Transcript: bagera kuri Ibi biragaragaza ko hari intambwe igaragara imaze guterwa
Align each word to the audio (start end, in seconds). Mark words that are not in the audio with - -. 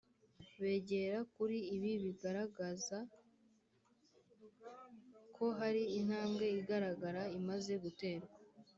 bagera 0.61 1.17
kuri 1.35 1.57
Ibi 1.75 1.91
biragaragaza 2.03 2.97
ko 5.35 5.45
hari 5.59 5.83
intambwe 5.99 6.45
igaragara 6.59 7.21
imaze 7.39 7.73
guterwa 7.83 8.31